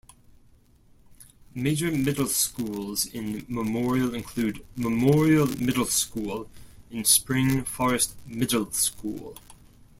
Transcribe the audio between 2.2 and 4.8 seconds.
schools in Memorial include